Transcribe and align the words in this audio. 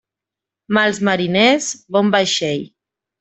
Mals 0.77 0.99
mariners, 1.09 1.67
bon 1.97 2.11
vaixell. 2.17 2.65